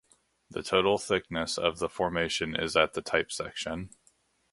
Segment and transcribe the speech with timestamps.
[0.49, 3.91] The total thickness of the formation is at the type section.